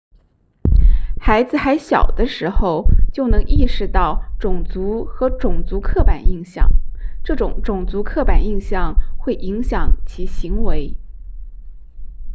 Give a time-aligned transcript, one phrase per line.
[1.19, 6.71] 孩子还小的时候就能意识到种族和种族刻板印象
[7.23, 10.97] 这些种族刻板印象会影响其行为